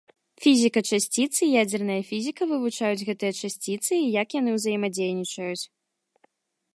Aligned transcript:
Фізіка 0.43 0.81
часціц 0.95 1.27
і 1.47 1.49
ядзерная 1.63 1.97
фізіка 2.09 2.43
вывучаюць 2.53 3.05
гэтыя 3.09 3.33
часціцы 3.41 3.93
і 4.05 4.11
як 4.21 4.27
яны 4.39 4.57
ўзаемадзейнічаюць. 4.57 5.63